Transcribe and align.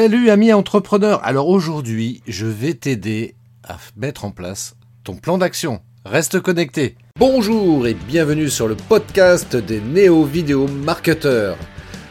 Salut 0.00 0.30
ami 0.30 0.52
entrepreneur. 0.52 1.20
Alors 1.24 1.48
aujourd'hui, 1.48 2.22
je 2.28 2.46
vais 2.46 2.74
t'aider 2.74 3.34
à 3.64 3.78
mettre 3.96 4.24
en 4.24 4.30
place 4.30 4.76
ton 5.02 5.16
plan 5.16 5.38
d'action. 5.38 5.80
Reste 6.04 6.38
connecté. 6.38 6.94
Bonjour 7.18 7.84
et 7.84 7.94
bienvenue 7.94 8.48
sur 8.48 8.68
le 8.68 8.76
podcast 8.76 9.56
des 9.56 9.80
néo-vidéo 9.80 10.68
marketeurs. 10.68 11.56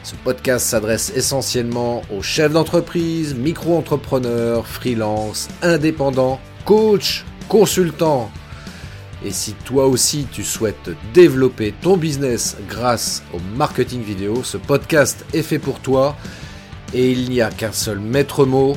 Ce 0.04 0.16
podcast 0.16 0.68
s'adresse 0.68 1.14
essentiellement 1.16 2.02
aux 2.14 2.22
chefs 2.22 2.52
d'entreprise, 2.52 3.36
micro-entrepreneurs, 3.36 4.68
freelance, 4.68 5.48
indépendants, 5.62 6.42
coachs, 6.66 7.24
consultants. 7.48 8.30
Et 9.24 9.32
si 9.32 9.54
toi 9.64 9.88
aussi 9.88 10.28
tu 10.30 10.44
souhaites 10.44 10.90
développer 11.14 11.74
ton 11.82 11.96
business 11.96 12.58
grâce 12.68 13.24
au 13.34 13.40
marketing 13.56 14.02
vidéo, 14.02 14.44
ce 14.44 14.58
podcast 14.58 15.26
est 15.34 15.42
fait 15.42 15.58
pour 15.58 15.80
toi 15.80 16.18
et 16.94 17.12
il 17.12 17.30
n'y 17.30 17.42
a 17.42 17.50
qu'un 17.50 17.72
seul 17.72 18.00
maître 18.00 18.46
mot, 18.46 18.76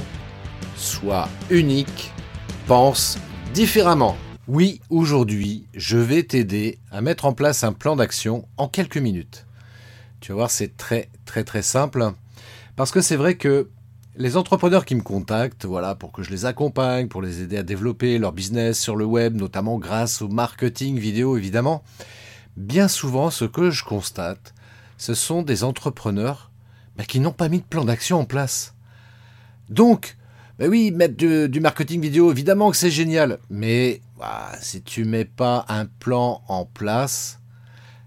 sois 0.77 1.29
unique, 1.51 2.12
pense 2.67 3.19
différemment. 3.55 4.17
Oui, 4.48 4.80
aujourd'hui, 4.91 5.67
je 5.75 5.97
vais 5.97 6.23
t'aider 6.23 6.79
à 6.91 7.01
mettre 7.01 7.25
en 7.25 7.33
place 7.33 7.62
un 7.62 7.73
plan 7.73 7.97
d'action 7.97 8.47
en 8.57 8.69
quelques 8.69 8.98
minutes. 8.98 9.47
Tu 10.20 10.33
vas 10.33 10.37
voir, 10.37 10.51
c'est 10.51 10.77
très 10.77 11.09
très 11.25 11.45
très 11.45 11.62
simple. 11.62 12.12
Parce 12.77 12.91
que 12.91 13.01
c'est 13.01 13.17
vrai 13.17 13.37
que 13.37 13.69
les 14.17 14.37
entrepreneurs 14.37 14.84
qui 14.84 14.95
me 14.95 15.03
contactent, 15.03 15.65
voilà, 15.65 15.95
pour 15.95 16.12
que 16.12 16.23
je 16.23 16.31
les 16.31 16.45
accompagne, 16.45 17.09
pour 17.09 17.23
les 17.23 17.42
aider 17.42 17.56
à 17.56 17.62
développer 17.62 18.19
leur 18.19 18.33
business 18.33 18.79
sur 18.79 18.97
le 18.97 19.05
web, 19.05 19.37
notamment 19.37 19.79
grâce 19.79 20.20
au 20.20 20.29
marketing 20.29 20.98
vidéo 20.98 21.37
évidemment, 21.37 21.83
bien 22.56 22.89
souvent 22.89 23.31
ce 23.31 23.45
que 23.45 23.70
je 23.70 23.84
constate, 23.84 24.55
ce 24.98 25.15
sont 25.15 25.42
des 25.42 25.65
entrepreneurs 25.65 26.50
bah, 26.97 27.05
qui 27.05 27.21
n'ont 27.21 27.33
pas 27.33 27.49
mis 27.49 27.61
de 27.61 27.65
plan 27.65 27.85
d'action 27.85 28.21
en 28.21 28.25
place. 28.25 28.75
Donc, 29.69 30.17
bah 30.59 30.67
oui, 30.69 30.91
mettre 30.91 31.17
du, 31.17 31.61
marketing 31.61 32.01
vidéo, 32.01 32.31
évidemment 32.31 32.71
que 32.71 32.77
c'est 32.77 32.91
génial, 32.91 33.39
mais 33.48 34.03
si 34.61 34.83
tu 34.83 35.05
mets 35.05 35.25
pas 35.25 35.64
un 35.69 35.87
plan 35.87 36.42
en 36.48 36.67
place, 36.67 37.41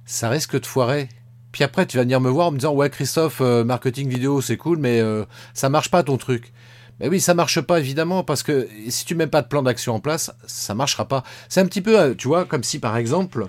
ça 0.05 0.30
risque 0.30 0.59
de 0.59 0.66
foirer. 0.66 1.09
Puis 1.52 1.63
après, 1.63 1.85
tu 1.85 1.97
vas 1.97 2.03
venir 2.03 2.19
me 2.22 2.30
voir 2.30 2.47
en 2.47 2.52
me 2.52 2.57
disant, 2.57 2.73
ouais, 2.73 2.89
Christophe, 2.89 3.41
euh, 3.41 3.63
marketing 3.63 4.09
vidéo, 4.09 4.41
c'est 4.41 4.57
cool, 4.57 4.77
mais 4.77 5.00
euh, 5.00 5.23
ça 5.53 5.69
marche 5.69 5.89
pas 5.89 6.03
ton 6.03 6.17
truc. 6.17 6.52
Mais 7.00 7.07
oui, 7.07 7.19
ça 7.19 7.33
marche 7.33 7.59
pas 7.61 7.79
évidemment 7.79 8.23
parce 8.23 8.44
que 8.44 8.67
si 8.89 9.05
tu 9.05 9.16
mets 9.16 9.27
pas 9.27 9.41
de 9.41 9.47
plan 9.47 9.63
d'action 9.63 9.95
en 9.95 10.00
place, 10.00 10.31
ça 10.45 10.75
marchera 10.75 11.07
pas. 11.07 11.23
C'est 11.50 11.61
un 11.61 11.66
petit 11.66 11.81
peu, 11.81 12.00
euh, 12.00 12.13
tu 12.16 12.27
vois, 12.27 12.45
comme 12.45 12.63
si 12.63 12.79
par 12.79 12.97
exemple, 12.97 13.47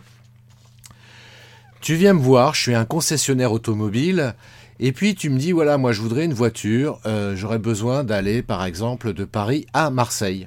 tu 1.85 1.97
viens 1.97 2.15
me 2.15 2.23
voir, 2.23 2.55
je 2.55 2.63
suis 2.63 2.75
un 2.75 2.87
concessionnaire 2.87 3.53
automobile 3.53 4.35
et 4.81 4.91
puis 4.93 5.15
tu 5.15 5.29
me 5.29 5.39
dis, 5.39 5.53
voilà, 5.53 5.77
moi 5.77 5.93
je 5.93 6.01
voudrais 6.01 6.25
une 6.25 6.33
voiture, 6.33 6.99
euh, 7.05 7.37
j'aurais 7.37 7.59
besoin 7.59 8.05
d'aller 8.05 8.43
par 8.43 8.65
exemple 8.65 9.13
de 9.13 9.27
Paris 9.27 9.67
à 9.75 9.91
Marseille. 9.91 10.47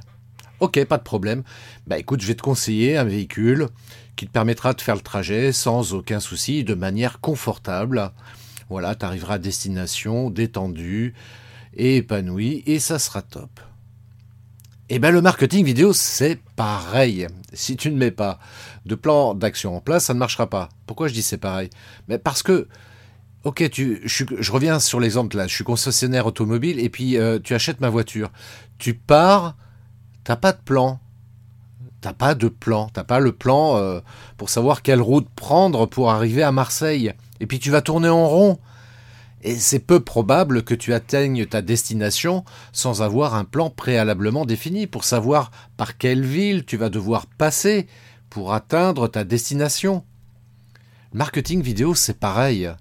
Ok, 0.62 0.84
pas 0.86 0.98
de 0.98 1.04
problème. 1.04 1.44
Bah 1.86 2.00
écoute, 2.00 2.22
je 2.22 2.28
vais 2.28 2.34
te 2.34 2.42
conseiller 2.42 2.98
un 2.98 3.04
véhicule 3.04 3.68
qui 4.16 4.26
te 4.26 4.32
permettra 4.32 4.74
de 4.74 4.82
faire 4.82 4.96
le 4.96 5.02
trajet 5.02 5.52
sans 5.52 5.94
aucun 5.94 6.20
souci, 6.20 6.64
de 6.64 6.74
manière 6.74 7.22
confortable. 7.22 8.10
Voilà, 8.72 8.96
tu 8.96 9.06
arriveras 9.06 9.36
à 9.36 9.38
destination 9.38 10.32
détendu 10.32 11.14
et 11.76 11.98
épanoui, 11.98 12.64
et 12.66 12.80
ça 12.80 12.98
sera 12.98 13.22
top. 13.22 13.60
Eh 14.90 15.00
bien 15.00 15.12
le 15.12 15.22
marketing 15.22 15.66
vidéo, 15.66 15.92
c'est 15.94 16.40
pareil. 16.56 17.28
Si 17.54 17.76
tu 17.76 17.92
ne 17.92 17.98
mets 17.98 18.12
pas 18.12 18.40
de 18.86 18.96
plan 18.96 19.34
d'action 19.34 19.76
en 19.76 19.82
place, 19.82 20.06
ça 20.06 20.14
ne 20.14 20.20
marchera 20.20 20.48
pas. 20.50 20.70
Pourquoi 20.86 21.08
je 21.10 21.14
dis 21.14 21.22
c'est 21.22 21.38
pareil? 21.38 21.70
Mais 22.08 22.18
Parce 22.18 22.42
que 22.42 22.68
Ok, 23.48 23.70
tu, 23.70 24.02
je, 24.04 24.52
reviens 24.52 24.78
sur 24.78 25.00
l'exemple 25.00 25.38
là. 25.38 25.48
Je 25.48 25.56
suis 25.56 25.64
concessionnaire 25.64 26.26
automobile 26.26 26.82
et 26.82 26.90
puis 26.90 27.18
euh, 27.18 27.40
tu 27.42 27.54
achètes 27.54 27.80
ma 27.80 27.88
voiture. 27.88 28.30
Tu 28.78 28.94
pars, 28.94 29.56
t'as 30.26 30.36
pas 30.36 30.52
de 30.52 30.58
plan. 30.58 31.00
T'as 32.02 32.12
pas 32.12 32.36
de 32.36 32.50
plan. 32.50 32.90
T'as 32.92 33.06
pas 33.06 33.22
le 33.22 33.32
plan 33.32 33.78
euh, 33.78 34.02
pour 34.36 34.50
savoir 34.50 34.82
quelle 34.82 35.02
route 35.02 35.30
prendre 35.34 35.86
pour 35.86 36.12
arriver 36.12 36.44
à 36.44 36.52
Marseille. 36.52 37.14
Et 37.40 37.48
puis 37.48 37.60
tu 37.60 37.72
vas 37.72 37.82
tourner 37.82 38.10
en 38.10 38.28
rond. 38.28 38.60
Et 39.44 39.56
c'est 39.56 39.80
peu 39.80 40.00
probable 40.00 40.64
que 40.64 40.74
tu 40.74 40.94
atteignes 40.94 41.46
ta 41.46 41.62
destination 41.62 42.44
sans 42.72 43.02
avoir 43.02 43.36
un 43.36 43.46
plan 43.46 43.70
préalablement 43.70 44.46
défini 44.46 44.88
pour 44.88 45.04
savoir 45.04 45.52
par 45.78 45.98
quelle 45.98 46.26
ville 46.26 46.66
tu 46.66 46.76
vas 46.76 46.90
devoir 46.90 47.28
passer 47.28 47.88
pour 48.30 48.54
atteindre 48.54 49.08
ta 49.08 49.24
destination. 49.24 50.04
marketing 51.14 51.62
vidéo, 51.62 51.96
c'est 51.96 52.20
pareil 52.20 52.72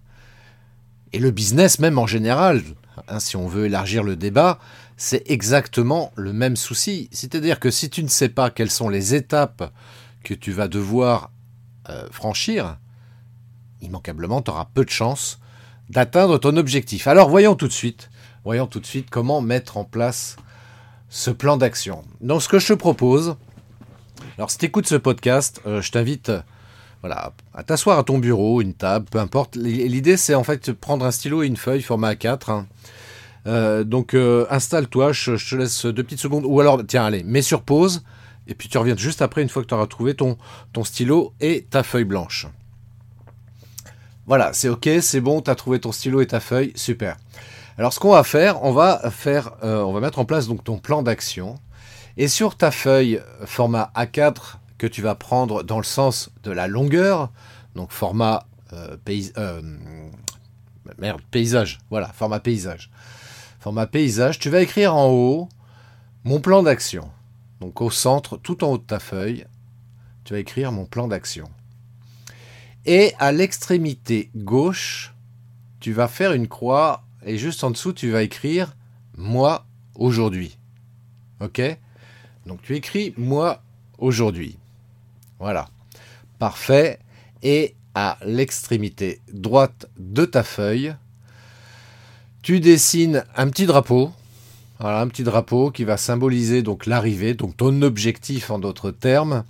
et 1.17 1.19
le 1.19 1.31
business 1.31 1.79
même 1.79 1.99
en 1.99 2.07
général, 2.07 2.63
hein, 3.09 3.21
si 3.21 3.37
on 3.37 3.49
veut 3.49 3.65
élargir 3.65 4.03
le 4.03 4.17
débat, 4.17 4.59
c'est 4.99 5.23
exactement 5.31 6.13
le 6.15 6.35
même 6.35 6.57
souci. 6.57 7.09
C'est-à-dire 7.11 7.59
que 7.59 7.71
si 7.71 7.89
tu 7.89 8.03
ne 8.03 8.09
sais 8.09 8.29
pas 8.29 8.51
quelles 8.51 8.71
sont 8.71 8.91
les 8.91 9.15
étapes 9.15 9.73
que 10.25 10.35
tu 10.35 10.53
vas 10.53 10.69
devoir 10.69 11.31
euh, 11.89 12.07
franchir, 12.11 12.79
immanquablement, 13.81 14.43
tu 14.43 14.51
auras 14.51 14.67
peu 14.75 14.85
de 14.85 14.91
chances 14.91 15.39
d'atteindre 15.91 16.39
ton 16.39 16.57
objectif. 16.57 17.07
Alors 17.07 17.29
voyons 17.29 17.55
tout 17.55 17.69
de 17.69 17.73
suite, 17.73 18.11
voyons 18.45 18.67
tout 18.67 18.81
de 18.81 18.87
suite 18.87 19.09
comment 19.11 19.41
mettre 19.41 19.77
en 19.77 19.85
place 19.85 20.37
ce 21.09 21.31
plan 21.31 21.57
d'action. 21.57 22.03
Donc 22.21 22.43
ce 22.43 22.49
que 22.49 22.59
je 22.59 22.69
te 22.69 22.73
propose, 22.73 23.37
alors 24.39 24.51
si 24.51 24.59
tu 24.59 24.67
écoutes 24.67 24.87
ce 24.87 24.97
podcast, 24.97 25.61
euh, 25.67 25.81
je 25.81 25.91
t'invite 25.93 26.31
voilà, 27.03 27.33
à 27.55 27.63
t'asseoir 27.63 27.99
à 27.99 28.03
ton 28.03 28.19
bureau, 28.19 28.61
une 28.61 28.75
table, 28.75 29.07
peu 29.11 29.19
importe. 29.19 29.57
L'idée, 29.57 30.17
c'est 30.17 30.35
en 30.35 30.45
fait 30.45 30.71
de 30.71 30.73
prendre 30.73 31.05
un 31.05 31.11
stylo 31.11 31.43
et 31.43 31.47
une 31.47 31.57
feuille 31.57 31.83
format 31.83 32.15
A4. 32.15 32.51
Hein. 32.51 32.67
Euh, 33.47 33.85
donc, 33.85 34.15
euh, 34.15 34.47
installe-toi, 34.51 35.13
je, 35.13 35.37
te 35.37 35.55
laisse 35.55 35.87
deux 35.87 36.03
petites 36.03 36.21
secondes. 36.21 36.45
Ou 36.47 36.61
alors, 36.61 36.83
tiens, 36.87 37.05
allez, 37.05 37.23
mets 37.23 37.43
sur 37.43 37.63
pause. 37.63 38.03
Et 38.49 38.55
puis, 38.55 38.69
tu 38.69 38.79
reviens 38.79 38.97
juste 38.97 39.23
après, 39.23 39.43
une 39.43 39.49
fois 39.49 39.63
que 39.63 39.69
tu 39.69 39.75
auras 39.75 39.87
trouvé 39.87 40.15
ton, 40.15 40.37
ton 40.73 40.85
stylo 40.85 41.33
et 41.41 41.67
ta 41.71 41.83
feuille 41.83 42.05
blanche. 42.05 42.47
Voilà, 44.27 44.53
c'est 44.53 44.69
OK, 44.69 44.89
c'est 45.01 45.21
bon, 45.21 45.41
tu 45.41 45.51
as 45.51 45.55
trouvé 45.55 45.79
ton 45.79 45.93
stylo 45.93 46.21
et 46.21 46.27
ta 46.27 46.41
feuille, 46.41 46.73
super. 46.75 47.17
Alors, 47.79 47.93
ce 47.93 48.01
qu'on 48.01 48.13
va 48.13 48.25
faire, 48.25 48.63
on 48.65 48.73
va 48.73 49.11
faire, 49.11 49.53
euh, 49.63 49.83
on 49.83 49.93
va 49.93 50.01
mettre 50.01 50.19
en 50.19 50.25
place 50.25 50.49
donc 50.49 50.65
ton 50.65 50.79
plan 50.79 51.03
d'action. 51.03 51.57
Et 52.17 52.29
sur 52.29 52.57
ta 52.57 52.71
feuille 52.71 53.21
format 53.45 53.93
A4 53.95 54.57
que 54.79 54.87
tu 54.87 55.03
vas 55.03 55.15
prendre 55.15 55.63
dans 55.63 55.77
le 55.77 55.85
sens 55.85 56.31
de 56.43 56.51
la 56.51 56.67
longueur, 56.67 57.31
donc 57.75 57.93
format 57.93 58.47
euh, 58.73 58.97
euh, 59.37 59.63
paysage, 61.31 61.79
voilà, 61.91 62.09
format 62.09 62.41
paysage. 62.41 62.91
Format 63.61 63.87
paysage, 63.87 64.39
tu 64.39 64.51
vas 64.51 64.61
écrire 64.61 64.95
en 64.95 65.09
haut 65.09 65.49
mon 66.25 66.41
plan 66.41 66.63
d'action. 66.63 67.11
Donc 67.61 67.81
au 67.81 67.91
centre, 67.91 68.37
tout 68.39 68.65
en 68.65 68.73
haut 68.73 68.79
de 68.79 68.83
ta 68.83 68.99
feuille, 68.99 69.47
tu 70.25 70.33
vas 70.33 70.41
écrire 70.41 70.73
mon 70.73 70.85
plan 70.87 71.09
d'action. 71.09 71.49
Et 72.87 73.13
à 73.19 73.33
l'extrémité 73.33 74.31
gauche, 74.37 75.13
tu 75.81 75.93
vas 75.93 76.09
faire 76.09 76.33
une 76.33 76.47
croix 76.47 77.03
et 77.25 77.37
juste 77.37 77.65
en 77.65 77.73
dessous, 77.73 77.93
tu 77.93 78.11
vas 78.11 78.23
écrire 78.23 78.77
moi 79.17 79.67
aujourd'hui. 79.97 80.57
OK? 81.41 81.61
Donc 82.47 82.63
tu 82.63 82.77
écris 82.77 83.13
moi 83.17 83.63
aujourd'hui. 83.99 84.57
Voilà. 85.41 85.69
Parfait. 86.39 87.01
Et 87.43 87.75
à 87.95 88.19
l'extrémité 88.25 89.21
droite 89.33 89.89
de 89.99 90.25
ta 90.25 90.45
feuille, 90.45 90.95
tu 92.43 92.61
dessines 92.61 93.25
un 93.35 93.49
petit 93.49 93.67
drapeau. 93.67 94.13
Voilà, 94.79 95.01
un 95.01 95.09
petit 95.09 95.25
drapeau 95.25 95.73
qui 95.73 95.85
va 95.85 95.97
symboliser 95.97 96.63
donc 96.63 96.87
l'arrivée, 96.87 97.35
donc 97.35 97.57
ton 97.57 97.83
objectif 97.83 98.51
en 98.51 98.61
d'autres 98.61 98.93
termes. 98.93 99.45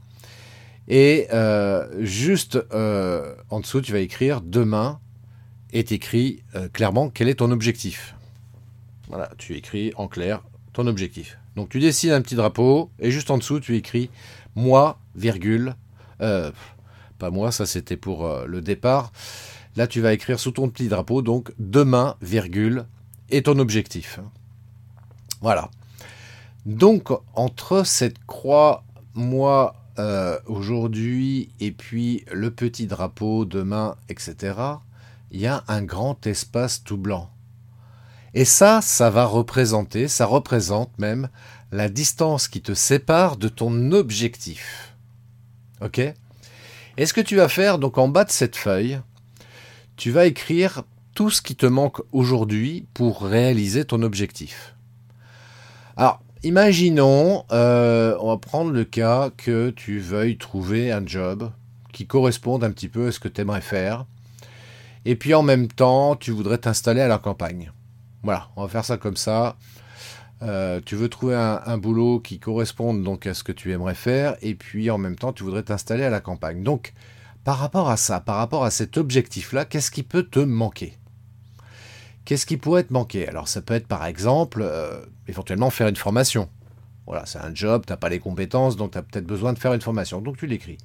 Et 0.89 1.27
euh, 1.33 1.89
juste 2.05 2.59
euh, 2.73 3.35
en 3.51 3.61
dessous, 3.61 3.81
tu 3.81 3.93
vas 3.93 3.99
écrire 3.99 4.41
demain 4.41 5.01
et 5.73 5.85
t'écris 5.85 6.43
euh, 6.55 6.69
clairement 6.69 7.11
quel 7.11 7.29
est 7.29 7.37
ton 7.37 7.51
objectif. 7.51 8.15
Voilà, 9.09 9.31
tu 9.39 9.57
écris 9.57 9.93
en 9.97 10.09
clair 10.09 10.43
ton 10.73 10.87
objectif. 10.87 11.39
Donc 11.57 11.69
tu 11.71 11.81
dessines 11.81 12.13
un 12.13 12.21
petit 12.21 12.35
drapeau 12.35 12.91
et 12.99 13.11
juste 13.11 13.31
en 13.31 13.39
dessous, 13.39 13.61
tu 13.61 13.77
écris 13.77 14.11
moi, 14.55 14.99
virgule, 15.15 15.75
pas 16.19 17.31
moi, 17.31 17.51
ça 17.53 17.67
c'était 17.67 17.97
pour 17.97 18.29
le 18.47 18.61
départ. 18.61 19.13
Là, 19.77 19.87
tu 19.87 20.01
vas 20.01 20.15
écrire 20.15 20.41
sous 20.41 20.53
ton 20.53 20.71
petit 20.71 20.89
drapeau, 20.89 21.21
donc 21.21 21.53
demain, 21.59 22.17
virgule, 22.23 22.87
et 23.29 23.43
ton 23.43 23.59
objectif. 23.59 24.21
Voilà. 25.43 25.71
Donc, 26.65 27.11
entre 27.35 27.85
cette 27.85 28.25
croix, 28.27 28.85
moi, 29.15 29.75
euh, 29.99 30.39
aujourd'hui, 30.47 31.51
et 31.61 31.73
puis 31.73 32.25
le 32.31 32.51
petit 32.51 32.87
drapeau, 32.87 33.45
demain, 33.45 33.97
etc., 34.09 34.55
il 35.31 35.41
y 35.41 35.47
a 35.47 35.65
un 35.69 35.83
grand 35.83 36.27
espace 36.27 36.85
tout 36.85 36.97
blanc. 36.97 37.31
Et 38.35 38.45
ça, 38.45 38.81
ça 38.83 39.11
va 39.11 39.25
représenter, 39.25 40.09
ça 40.09 40.27
représente 40.27 40.99
même 40.99 41.29
la 41.73 41.89
distance 41.89 42.49
qui 42.49 42.61
te 42.61 42.75
sépare 42.75 43.37
de 43.37 43.49
ton 43.49 43.93
objectif. 43.93 44.95
Ok? 45.81 46.01
Et 46.99 47.07
ce 47.07 47.13
que 47.13 47.21
tu 47.21 47.37
vas 47.37 47.49
faire, 47.49 47.79
donc 47.79 47.99
en 47.99 48.09
bas 48.09 48.25
de 48.25 48.31
cette 48.31 48.57
feuille, 48.57 49.01
tu 49.97 50.11
vas 50.11 50.27
écrire 50.27 50.83
tout 51.15 51.31
ce 51.31 51.41
qui 51.43 51.57
te 51.57 51.67
manque 51.67 52.03
aujourd'hui 52.13 52.87
pour 52.93 53.23
réaliser 53.23 53.85
ton 53.85 54.03
objectif? 54.03 54.75
Alors, 55.97 56.21
imaginons, 56.47 57.45
euh, 57.51 58.17
on 58.21 58.29
va 58.29 58.37
prendre 58.37 58.71
le 58.71 58.85
cas 58.85 59.31
que 59.37 59.71
tu 59.71 59.99
veuilles 59.99 60.39
trouver 60.39 60.93
un 60.93 61.05
job 61.05 61.51
qui 61.93 62.07
corresponde 62.07 62.63
un 62.63 62.71
petit 62.71 62.89
peu 62.89 63.09
à 63.09 63.13
ce 63.13 63.19
que 63.19 63.29
tu 63.29 63.41
aimerais 63.41 63.61
faire. 63.61 64.07
Et 65.05 65.17
puis 65.17 65.35
en 65.35 65.43
même 65.43 65.69
temps, 65.69 66.15
tu 66.15 66.31
voudrais 66.31 66.59
t'installer 66.59 67.01
à 67.01 67.09
la 67.09 67.19
campagne. 67.19 67.73
Voilà, 68.23 68.49
on 68.57 68.63
va 68.63 68.69
faire 68.69 68.85
ça 68.85 68.97
comme 68.97 69.17
ça. 69.17 69.57
Euh, 70.43 70.81
tu 70.85 70.97
veux 70.97 71.09
trouver 71.09 71.35
un, 71.35 71.79
boulot 71.79 72.21
qui 72.21 72.39
corresponde 72.39 73.03
donc 73.03 73.27
à 73.27 73.35
ce 73.35 73.43
que 73.43 73.53
tu 73.53 73.73
aimerais 73.73 73.95
faire, 73.95 74.37
et 74.43 74.55
puis 74.55 74.91
en 74.91 74.99
même 74.99 75.17
temps, 75.17 75.33
tu 75.33 75.43
voudrais 75.43 75.63
t'installer 75.63 76.05
à 76.05 76.11
la 76.11 76.21
campagne. 76.21 76.63
Donc, 76.63 76.93
par 77.45 77.59
rapport 77.59 77.89
à 77.89 77.97
ça, 77.97 78.21
par 78.21 78.37
rapport 78.37 78.65
à 78.65 78.71
cet 78.71 78.99
objectif-là, 78.99 79.65
qu'est-ce 79.65 79.91
qui 79.91 80.03
peut 80.03 80.25
te 80.25 80.41
manquer? 80.41 80.99
Qu'est-ce 82.27 82.45
qui 82.45 82.59
pourrait 82.59 82.85
te 82.85 82.93
manquer? 82.93 83.27
Alors, 83.27 83.49
ça 83.49 83.63
peut 83.63 83.73
être 83.73 83.87
par 83.87 84.05
exemple, 84.05 84.61
euh, 84.63 85.01
éventuellement 85.29 85.71
faire 85.71 85.89
une 85.89 85.97
formation. 85.97 86.51
Voilà, 87.07 87.25
c'est 87.25 87.39
un 87.39 87.55
job, 87.55 87.85
tu 87.87 87.93
n'as 87.93 87.97
pas 87.97 88.11
les 88.11 88.19
compétences, 88.19 88.77
donc 88.77 88.91
tu 88.93 88.99
as 88.99 89.03
peut-être 89.03 89.27
besoin 89.27 89.55
de 89.55 89.59
faire 89.59 89.73
une 89.73 89.81
formation. 89.81 90.21
Donc, 90.21 90.37
tu 90.37 90.47
l'écris. 90.47 90.77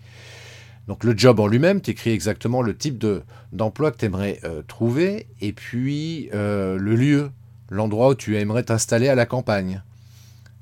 Donc, 0.88 1.04
le 1.04 1.18
job 1.18 1.42
en 1.42 1.48
lui-même, 1.48 1.82
tu 1.82 1.92
écris 1.92 2.12
exactement 2.12 2.62
le 2.62 2.78
type 2.78 3.04
d'emploi 3.52 3.92
que 3.92 3.98
tu 3.98 4.06
aimerais 4.06 4.40
euh, 4.46 4.62
trouver, 4.62 5.28
et 5.42 5.52
puis 5.52 6.30
le 6.32 6.96
lieu 6.96 7.32
l'endroit 7.70 8.10
où 8.10 8.16
tu 8.16 8.38
aimerais 8.38 8.64
t'installer 8.64 9.10
à 9.10 9.16
la 9.16 9.26
campagne. 9.26 9.82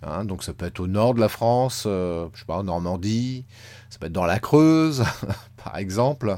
Hein, 0.02 0.24
donc 0.24 0.44
ça 0.44 0.54
peut 0.54 0.66
être 0.66 0.80
au 0.80 0.88
nord 0.88 1.14
de 1.14 1.20
la 1.20 1.28
France, 1.28 1.84
euh, 1.86 2.28
je 2.34 2.40
sais 2.40 2.46
pas, 2.46 2.58
en 2.58 2.64
Normandie, 2.64 3.46
ça 3.90 4.00
peut 4.00 4.06
être 4.06 4.14
dans 4.14 4.26
la 4.26 4.40
Creuse, 4.40 5.04
par 5.64 5.78
exemple. 5.78 6.38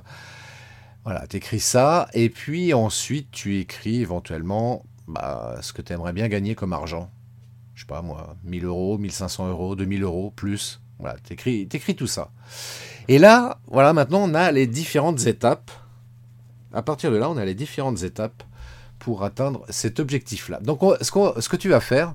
Voilà, 1.03 1.25
tu 1.27 1.37
écris 1.37 1.59
ça, 1.59 2.07
et 2.13 2.29
puis 2.29 2.73
ensuite 2.73 3.31
tu 3.31 3.59
écris 3.59 4.01
éventuellement 4.01 4.85
bah, 5.07 5.57
ce 5.61 5.73
que 5.73 5.81
tu 5.81 5.93
aimerais 5.93 6.13
bien 6.13 6.27
gagner 6.27 6.53
comme 6.53 6.73
argent. 6.73 7.09
Je 7.73 7.81
sais 7.81 7.87
pas 7.87 8.03
moi, 8.03 8.35
1000 8.43 8.65
euros, 8.65 8.97
1500 8.99 9.49
euros, 9.49 9.75
2000 9.75 10.03
euros, 10.03 10.31
plus. 10.35 10.79
Voilà, 10.99 11.15
tu 11.23 11.33
écris, 11.33 11.95
tout 11.95 12.05
ça. 12.05 12.29
Et 13.07 13.17
là, 13.17 13.59
voilà, 13.65 13.93
maintenant 13.93 14.21
on 14.21 14.35
a 14.35 14.51
les 14.51 14.67
différentes 14.67 15.25
étapes. 15.25 15.71
À 16.71 16.83
partir 16.83 17.11
de 17.11 17.17
là, 17.17 17.29
on 17.29 17.37
a 17.37 17.45
les 17.45 17.55
différentes 17.55 18.03
étapes 18.03 18.43
pour 18.99 19.23
atteindre 19.23 19.65
cet 19.69 19.99
objectif-là. 19.99 20.59
Donc 20.59 20.81
ce, 21.01 21.49
que 21.49 21.55
tu 21.55 21.69
vas 21.69 21.79
faire, 21.79 22.13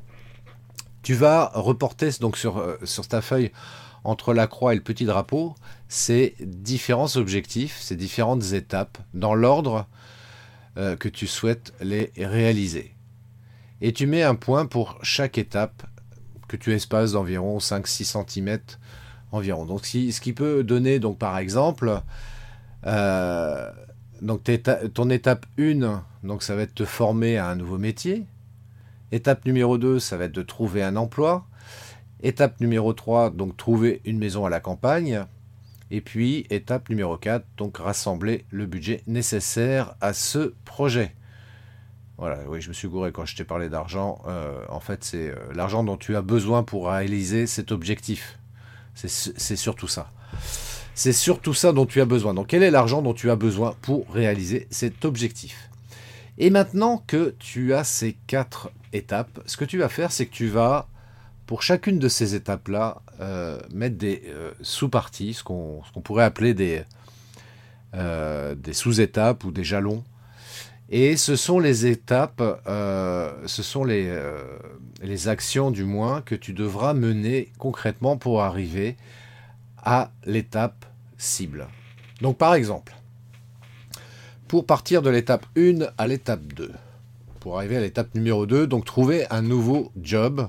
tu 1.02 1.14
vas 1.14 1.50
reporter 1.54 2.10
donc 2.20 2.36
sur, 2.36 2.58
euh, 2.58 2.76
sur 2.84 3.08
ta 3.08 3.20
feuille 3.20 3.50
entre 4.06 4.32
la 4.32 4.47
croix 4.47 4.73
et 4.73 4.76
le 4.76 4.82
petit 4.82 5.05
drapeau 5.05 5.55
ces 5.88 6.35
différents 6.41 7.17
objectifs, 7.17 7.79
ces 7.81 7.97
différentes 7.97 8.53
étapes 8.53 8.99
dans 9.14 9.35
l'ordre 9.35 9.87
euh, 10.76 10.97
que 10.97 11.08
tu 11.08 11.26
souhaites 11.26 11.73
les 11.81 12.12
réaliser. 12.17 12.94
Et 13.81 13.93
tu 13.93 14.06
mets 14.06 14.23
un 14.23 14.35
point 14.35 14.67
pour 14.67 14.99
chaque 15.03 15.38
étape 15.38 15.85
que 16.49 16.56
tu 16.56 16.73
espaces 16.73 17.12
d'environ 17.12 17.58
5-6 17.58 18.25
cm 18.26 18.58
environ. 19.32 19.67
Donc 19.67 19.85
ce 19.85 20.20
qui 20.20 20.32
peut 20.32 20.64
donner 20.64 20.99
donc 20.99 21.19
par 21.19 21.38
exemple 21.38 22.00
euh, 22.87 23.70
donc 24.23 24.49
ton 24.94 25.11
étape 25.11 25.47
1, 25.58 26.03
donc 26.23 26.43
ça 26.43 26.56
va 26.56 26.62
être 26.62 26.75
te 26.75 26.85
former 26.85 27.37
à 27.37 27.49
un 27.49 27.56
nouveau 27.56 27.79
métier. 27.79 28.26
Étape 29.12 29.44
numéro 29.44 29.79
2, 29.79 29.99
ça 29.99 30.17
va 30.17 30.25
être 30.25 30.32
de 30.32 30.43
trouver 30.43 30.82
un 30.82 30.97
emploi. 30.97 31.47
Étape 32.22 32.60
numéro 32.60 32.92
3, 32.92 33.30
donc 33.30 33.56
trouver 33.56 34.00
une 34.04 34.18
maison 34.18 34.46
à 34.46 34.50
la 34.50 34.60
campagne. 34.60 35.24
Et 35.90 36.00
puis 36.00 36.46
étape 36.50 36.88
numéro 36.88 37.16
4, 37.16 37.44
donc 37.56 37.76
rassembler 37.78 38.44
le 38.50 38.66
budget 38.66 39.02
nécessaire 39.06 39.94
à 40.00 40.12
ce 40.12 40.54
projet. 40.64 41.14
Voilà, 42.18 42.38
oui, 42.48 42.60
je 42.62 42.68
me 42.68 42.74
suis 42.74 42.88
gouré 42.88 43.12
quand 43.12 43.26
je 43.26 43.36
t'ai 43.36 43.44
parlé 43.44 43.68
d'argent. 43.68 44.22
Euh, 44.26 44.58
en 44.68 44.80
fait, 44.80 45.04
c'est 45.04 45.28
euh, 45.28 45.36
l'argent 45.54 45.84
dont 45.84 45.98
tu 45.98 46.16
as 46.16 46.22
besoin 46.22 46.62
pour 46.62 46.88
réaliser 46.88 47.46
cet 47.46 47.72
objectif. 47.72 48.38
C'est 48.94 49.56
surtout 49.56 49.88
ça. 49.88 50.10
C'est 50.94 51.12
surtout 51.12 51.52
ça 51.52 51.72
dont 51.72 51.84
tu 51.84 52.00
as 52.00 52.06
besoin. 52.06 52.32
Donc 52.32 52.46
quel 52.46 52.62
est 52.62 52.70
l'argent 52.70 53.02
dont 53.02 53.12
tu 53.12 53.30
as 53.30 53.36
besoin 53.36 53.76
pour 53.82 54.10
réaliser 54.10 54.66
cet 54.70 55.04
objectif? 55.04 55.69
Et 56.38 56.48
maintenant 56.48 57.04
que 57.06 57.34
tu 57.38 57.74
as 57.74 57.84
ces 57.84 58.14
quatre 58.26 58.70
étapes, 58.94 59.40
ce 59.44 59.58
que 59.58 59.66
tu 59.66 59.76
vas 59.76 59.90
faire, 59.90 60.10
c'est 60.10 60.24
que 60.24 60.32
tu 60.32 60.48
vas, 60.48 60.88
pour 61.46 61.62
chacune 61.62 61.98
de 61.98 62.08
ces 62.08 62.34
étapes-là, 62.34 63.02
euh, 63.20 63.60
mettre 63.72 63.96
des 63.96 64.22
euh, 64.26 64.50
sous-parties, 64.62 65.34
ce 65.34 65.44
qu'on 65.44 65.82
pourrait 66.02 66.25
appeler 66.25 66.54
des, 66.54 66.82
euh, 67.94 68.54
des 68.54 68.72
sous-étapes 68.72 69.44
ou 69.44 69.52
des 69.52 69.64
jalons. 69.64 70.04
Et 70.88 71.16
ce 71.16 71.34
sont 71.34 71.58
les 71.58 71.87
étapes, 71.87 72.40
ce 72.64 73.62
sont 73.62 73.82
les, 73.82 74.08
les 75.02 75.26
actions 75.26 75.72
du 75.72 75.82
moins 75.82 76.20
que 76.20 76.37
tu 76.37 76.52
devras 76.52 76.94
mener 76.94 77.50
concrètement 77.58 78.16
pour 78.16 78.40
arriver 78.40 78.96
à 79.82 80.12
l'étape 80.25 80.87
cible. 81.19 81.66
Donc 82.20 82.38
par 82.38 82.54
exemple, 82.54 82.94
pour 84.46 84.64
partir 84.64 85.02
de 85.02 85.10
l'étape 85.10 85.44
1 85.56 85.88
à 85.98 86.06
l'étape 86.06 86.52
2, 86.54 86.70
pour 87.40 87.58
arriver 87.58 87.78
à 87.78 87.81
l'étape 87.81 88.14
numéro 88.14 88.46
2, 88.46 88.69
donc 88.69 88.84
trouver 88.84 89.26
un 89.31 89.43
nouveau 89.43 89.90
job. 90.00 90.48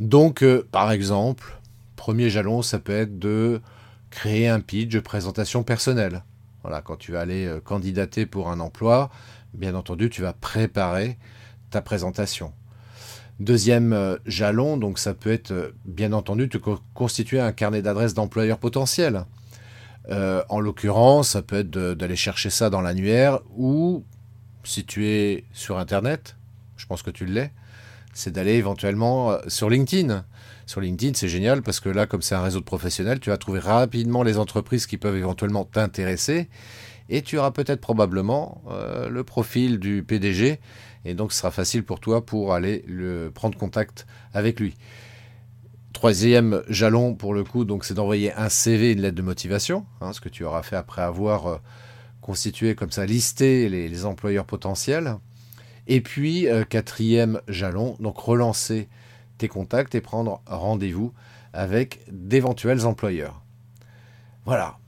Donc 0.00 0.42
euh, 0.42 0.66
par 0.72 0.90
exemple, 0.90 1.58
premier 1.94 2.30
jalon, 2.30 2.62
ça 2.62 2.78
peut 2.78 2.96
être 2.96 3.18
de 3.18 3.60
créer 4.08 4.48
un 4.48 4.60
pitch 4.60 4.88
de 4.88 4.98
présentation 4.98 5.62
personnelle. 5.62 6.24
Voilà, 6.62 6.80
quand 6.80 6.96
tu 6.96 7.12
vas 7.12 7.20
aller 7.20 7.46
euh, 7.46 7.60
candidater 7.60 8.24
pour 8.24 8.50
un 8.50 8.60
emploi, 8.60 9.10
bien 9.52 9.74
entendu, 9.74 10.08
tu 10.08 10.22
vas 10.22 10.32
préparer 10.32 11.18
ta 11.68 11.82
présentation. 11.82 12.52
Deuxième 13.40 13.92
euh, 13.92 14.16
jalon, 14.24 14.78
donc 14.78 14.98
ça 14.98 15.12
peut 15.12 15.32
être 15.32 15.74
bien 15.84 16.14
entendu 16.14 16.48
de 16.48 16.58
constituer 16.94 17.38
un 17.38 17.52
carnet 17.52 17.82
d'adresses 17.82 18.14
d'employeurs 18.14 18.58
potentiels. 18.58 19.24
En 20.48 20.58
l'occurrence, 20.58 21.28
ça 21.30 21.42
peut 21.42 21.60
être 21.60 21.70
d'aller 21.70 22.16
chercher 22.16 22.50
ça 22.50 22.68
dans 22.68 22.80
l'annuaire 22.80 23.38
ou 23.56 24.02
si 24.64 24.84
tu 24.84 25.06
es 25.06 25.44
sur 25.52 25.78
Internet, 25.78 26.36
je 26.76 26.86
pense 26.86 27.02
que 27.02 27.10
tu 27.10 27.26
l'es, 27.26 27.52
c'est 28.12 28.32
d'aller 28.32 28.54
éventuellement 28.54 29.36
sur 29.46 29.70
LinkedIn. 29.70 30.24
Sur 30.66 30.80
LinkedIn, 30.80 31.12
c'est 31.14 31.28
génial 31.28 31.62
parce 31.62 31.80
que 31.80 31.88
là, 31.88 32.06
comme 32.06 32.22
c'est 32.22 32.34
un 32.34 32.42
réseau 32.42 32.60
de 32.60 32.64
professionnels, 32.64 33.20
tu 33.20 33.30
vas 33.30 33.38
trouver 33.38 33.60
rapidement 33.60 34.22
les 34.22 34.38
entreprises 34.38 34.86
qui 34.86 34.98
peuvent 34.98 35.16
éventuellement 35.16 35.64
t'intéresser 35.64 36.48
et 37.08 37.22
tu 37.22 37.38
auras 37.38 37.50
peut-être 37.50 37.80
probablement 37.80 38.62
le 39.08 39.24
profil 39.24 39.80
du 39.80 40.04
PDG 40.04 40.60
et 41.04 41.14
donc 41.14 41.32
ce 41.32 41.38
sera 41.38 41.50
facile 41.50 41.84
pour 41.84 42.00
toi 42.00 42.24
pour 42.24 42.52
aller 42.54 42.84
le, 42.86 43.30
prendre 43.30 43.56
contact 43.56 44.06
avec 44.32 44.60
lui. 44.60 44.76
Troisième 45.92 46.62
jalon 46.68 47.14
pour 47.14 47.34
le 47.34 47.44
coup, 47.44 47.64
donc 47.64 47.84
c'est 47.84 47.94
d'envoyer 47.94 48.32
un 48.34 48.48
CV, 48.48 48.92
une 48.92 49.00
lettre 49.00 49.16
de 49.16 49.22
motivation, 49.22 49.86
hein, 50.00 50.12
ce 50.12 50.20
que 50.20 50.28
tu 50.28 50.44
auras 50.44 50.62
fait 50.62 50.76
après 50.76 51.02
avoir 51.02 51.46
euh, 51.46 51.58
constitué 52.20 52.74
comme 52.74 52.90
ça, 52.90 53.06
listé 53.06 53.68
les, 53.68 54.04
employeurs 54.04 54.44
potentiels. 54.44 55.16
Et 55.90 56.00
puis 56.00 56.48
euh, 56.48 56.64
quatrième 56.64 57.40
jalon, 57.48 57.96
donc 58.00 58.16
relancer 58.18 58.88
tes 59.36 59.48
contacts 59.48 59.94
et 59.94 60.00
prendre 60.00 60.40
rendez-vous 60.46 61.12
avec 61.52 62.00
d'éventuels 62.10 62.86
employeurs. 62.86 63.42
Voilà, 64.46 64.78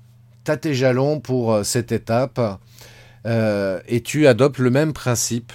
tu 0.44 0.50
as 0.52 0.56
tes 0.56 0.74
jalons 0.74 1.20
pour 1.20 1.52
euh, 1.52 1.62
cette 1.64 1.92
étape 1.92 2.40
et 3.24 4.00
tu 4.00 4.26
adoptes 4.26 4.58
le 4.58 4.70
même 4.70 4.92
principe 4.92 5.52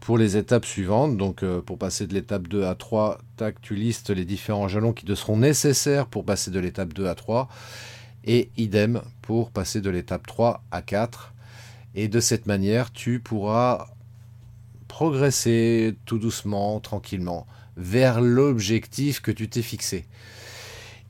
pour 0.00 0.18
les 0.18 0.36
étapes 0.36 0.64
suivantes, 0.64 1.16
donc 1.16 1.44
euh, 1.44 1.60
pour 1.60 1.78
passer 1.78 2.06
de 2.06 2.14
l'étape 2.14 2.48
2 2.48 2.64
à 2.64 2.74
3, 2.74 3.20
tac, 3.36 3.60
tu 3.60 3.76
listes 3.76 4.10
les 4.10 4.24
différents 4.24 4.66
jalons 4.66 4.92
qui 4.92 5.04
te 5.04 5.14
seront 5.14 5.36
nécessaires 5.36 6.06
pour 6.06 6.24
passer 6.24 6.50
de 6.50 6.58
l'étape 6.58 6.92
2 6.94 7.06
à 7.06 7.14
3. 7.14 7.48
Et 8.24 8.50
idem 8.56 9.02
pour 9.22 9.50
passer 9.50 9.80
de 9.80 9.88
l'étape 9.88 10.26
3 10.26 10.62
à 10.70 10.82
4. 10.82 11.32
Et 11.94 12.08
de 12.08 12.18
cette 12.20 12.46
manière, 12.46 12.92
tu 12.92 13.20
pourras 13.20 13.86
progresser 14.90 15.94
tout 16.04 16.18
doucement, 16.18 16.80
tranquillement, 16.80 17.46
vers 17.76 18.20
l'objectif 18.20 19.20
que 19.22 19.30
tu 19.30 19.48
t'es 19.48 19.62
fixé. 19.62 20.04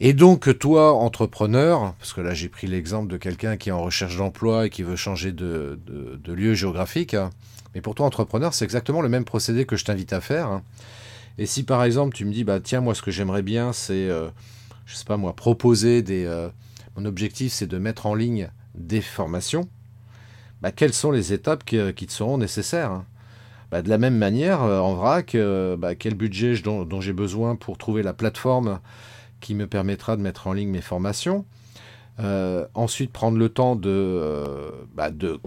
Et 0.00 0.12
donc 0.12 0.58
toi, 0.58 0.92
entrepreneur, 0.92 1.94
parce 1.99 2.12
que 2.12 2.20
là 2.20 2.34
j'ai 2.34 2.50
pris 2.50 2.66
l'exemple 2.66 3.10
de 3.10 3.16
quelqu'un 3.16 3.56
qui 3.56 3.70
est 3.70 3.72
en 3.72 3.82
recherche 3.82 4.18
d'emploi 4.18 4.66
et 4.66 4.70
qui 4.70 4.82
veut 4.82 4.96
changer 4.96 5.32
de, 5.32 5.78
lieu 6.26 6.52
géographique, 6.52 7.14
hein, 7.14 7.30
mais 7.75 7.80
pour 7.80 7.94
toi, 7.94 8.04
entrepreneur, 8.04 8.52
c'est 8.52 8.66
exactement 8.66 9.00
le 9.00 9.08
même 9.08 9.25
procédé 9.25 9.64
que 9.64 9.76
je 9.76 9.84
t'invite 9.87 10.12
à 10.12 10.20
faire. 10.20 10.49
Hein. 10.49 10.62
Et 11.38 11.46
si 11.46 11.62
par 11.62 11.82
exemple 11.82 12.14
tu 12.14 12.26
me 12.26 12.32
dis, 12.32 12.44
bah 12.44 12.60
tiens, 12.60 12.82
moi 12.82 12.94
ce 12.94 13.00
que 13.00 13.10
j'aimerais 13.10 13.42
bien, 13.42 13.72
c'est, 13.72 14.10
euh, 14.10 14.28
je 14.84 14.94
sais 14.94 15.06
pas 15.06 15.16
moi, 15.16 15.34
proposer 15.34 16.02
des. 16.02 16.26
Euh, 16.26 16.50
mon 16.96 17.06
objectif, 17.06 17.52
c'est 17.52 17.66
de 17.66 17.78
mettre 17.78 18.04
en 18.04 18.14
ligne 18.14 18.50
des 18.75 19.00
formations. 19.00 19.68
Bah, 20.60 20.70
quelles 20.70 20.92
sont 20.92 21.12
les 21.12 21.32
étapes 21.32 21.64
qui, 21.64 21.78
euh, 21.78 21.92
te 21.92 22.12
seront 22.12 22.37
nécessaires 22.37 22.90
hein 22.90 23.06
bah, 23.71 23.83
De 23.83 23.89
la 23.89 23.99
même 23.99 24.17
manière, 24.17 24.62
en 24.62 24.95
vrac, 24.95 25.37
bah, 25.79 25.95
quel 25.95 26.15
budget 26.15 26.55
dont, 26.62 27.00
j'ai 27.00 27.12
besoin 27.12 27.57
pour 27.57 27.79
trouver 27.79 28.03
la 28.03 28.12
plateforme 28.12 28.81
qui 29.41 29.55
me 29.55 29.67
permettra 29.67 30.17
de 30.17 30.23
mettre 30.23 30.47
en 30.47 30.53
ligne 30.53 30.71
mes 30.71 30.81
formations. 30.81 31.45
ensuite, 32.75 33.12
prendre 33.12 33.39
le 33.39 33.49
temps 33.49 33.77
de, 33.77 34.73
bah, 34.95 35.11
de 35.11 35.41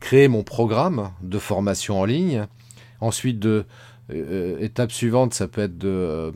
créer 0.00 0.28
mon 0.28 0.42
programme 0.42 1.10
de 1.22 1.38
formation 1.38 2.00
en 2.00 2.04
ligne. 2.04 2.46
Ensuite, 3.00 3.38
de, 3.38 3.64
étape 4.10 4.92
suivante, 4.92 5.34
ça 5.34 5.48
peut 5.48 5.62
être 5.62 5.78
de, 5.78 6.32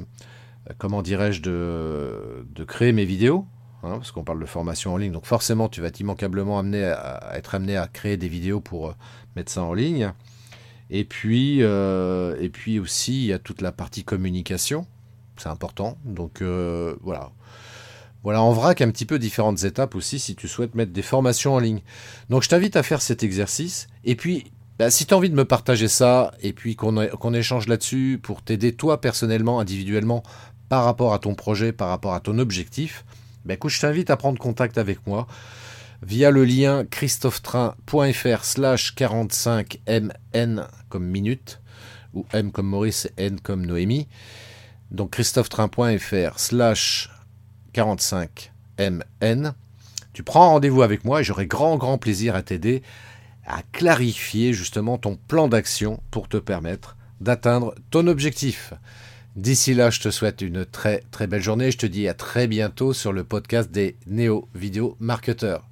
comment 0.78 1.02
dirais-je, 1.02 1.42
de, 1.42 2.64
créer 2.66 2.92
mes 2.92 3.04
vidéos. 3.04 3.46
Hein, 3.84 3.96
parce 3.98 4.12
qu'on 4.12 4.22
parle 4.22 4.38
de 4.38 4.46
formation 4.46 4.94
en 4.94 4.96
ligne. 4.96 5.10
Donc 5.10 5.26
forcément, 5.26 5.68
tu 5.68 5.80
vas 5.80 5.88
être 5.88 5.98
immanquablement 5.98 6.56
amené 6.60 6.84
à, 6.84 7.32
être 7.34 7.56
amené 7.56 7.76
à 7.76 7.88
créer 7.88 8.16
des 8.16 8.28
vidéos 8.28 8.60
pour 8.60 8.90
euh, 8.90 8.92
mettre 9.34 9.50
ça 9.50 9.64
en 9.64 9.74
ligne. 9.74 10.12
Et 10.94 11.04
puis, 11.04 11.62
euh, 11.62 12.36
et 12.38 12.50
puis 12.50 12.78
aussi, 12.78 13.22
il 13.22 13.26
y 13.26 13.32
a 13.32 13.38
toute 13.38 13.62
la 13.62 13.72
partie 13.72 14.04
communication. 14.04 14.86
C'est 15.38 15.48
important. 15.48 15.96
Donc 16.04 16.42
euh, 16.42 16.94
voilà. 17.00 17.32
Voilà, 18.22 18.42
en 18.42 18.52
vrac, 18.52 18.80
un 18.82 18.90
petit 18.90 19.06
peu 19.06 19.18
différentes 19.18 19.64
étapes 19.64 19.96
aussi 19.96 20.20
si 20.20 20.36
tu 20.36 20.46
souhaites 20.46 20.76
mettre 20.76 20.92
des 20.92 21.02
formations 21.02 21.54
en 21.54 21.58
ligne. 21.58 21.80
Donc 22.28 22.42
je 22.42 22.50
t'invite 22.50 22.76
à 22.76 22.82
faire 22.82 23.00
cet 23.00 23.22
exercice. 23.22 23.88
Et 24.04 24.14
puis, 24.14 24.52
bah, 24.78 24.90
si 24.90 25.06
tu 25.06 25.14
as 25.14 25.16
envie 25.16 25.30
de 25.30 25.34
me 25.34 25.46
partager 25.46 25.88
ça 25.88 26.34
et 26.40 26.52
puis 26.52 26.76
qu'on 26.76 27.34
échange 27.34 27.68
là-dessus 27.68 28.20
pour 28.22 28.42
t'aider 28.42 28.74
toi 28.74 29.00
personnellement, 29.00 29.60
individuellement, 29.60 30.22
par 30.68 30.84
rapport 30.84 31.14
à 31.14 31.18
ton 31.18 31.34
projet, 31.34 31.72
par 31.72 31.88
rapport 31.88 32.12
à 32.12 32.20
ton 32.20 32.38
objectif, 32.38 33.04
ben 33.46 33.54
écoute, 33.54 33.70
je 33.70 33.80
t'invite 33.80 34.10
à 34.10 34.16
prendre 34.16 34.38
contact 34.38 34.76
avec 34.76 35.06
moi 35.06 35.26
via 36.02 36.30
le 36.30 36.44
lien 36.44 36.84
christophetrain.fr 36.84 38.44
slash 38.44 38.94
45mn 38.96 40.66
comme 40.88 41.06
minute, 41.06 41.60
ou 42.12 42.26
M 42.32 42.52
comme 42.52 42.66
Maurice 42.66 43.06
et 43.16 43.26
N 43.26 43.40
comme 43.40 43.64
Noémie. 43.64 44.08
Donc 44.90 45.12
christophetrain.fr 45.12 46.38
slash 46.38 47.10
45mn. 47.74 49.52
Tu 50.12 50.22
prends 50.22 50.50
rendez-vous 50.50 50.82
avec 50.82 51.04
moi 51.04 51.20
et 51.20 51.24
j'aurai 51.24 51.46
grand 51.46 51.78
grand 51.78 51.96
plaisir 51.98 52.34
à 52.34 52.42
t'aider 52.42 52.82
à 53.46 53.62
clarifier 53.72 54.52
justement 54.52 54.98
ton 54.98 55.16
plan 55.16 55.48
d'action 55.48 56.00
pour 56.10 56.28
te 56.28 56.36
permettre 56.36 56.96
d'atteindre 57.20 57.74
ton 57.90 58.06
objectif. 58.06 58.72
D'ici 59.34 59.74
là, 59.74 59.90
je 59.90 60.00
te 60.00 60.10
souhaite 60.10 60.42
une 60.42 60.66
très 60.66 61.02
très 61.10 61.26
belle 61.26 61.42
journée. 61.42 61.70
Je 61.70 61.78
te 61.78 61.86
dis 61.86 62.06
à 62.06 62.14
très 62.14 62.46
bientôt 62.46 62.92
sur 62.92 63.12
le 63.12 63.24
podcast 63.24 63.70
des 63.70 63.96
Néo 64.06 64.48
Vidéo 64.54 64.96
Marketeurs. 65.00 65.71